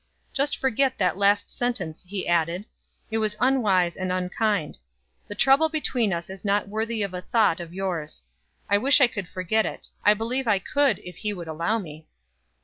[0.33, 2.65] "Just forget that last sentence," he added.
[3.11, 4.79] "It was unwise and unkind;
[5.27, 8.25] the trouble between us is not worthy of a thought of yours.
[8.67, 9.89] I wish I could forget it.
[10.03, 12.07] I believe I could if he would allow me."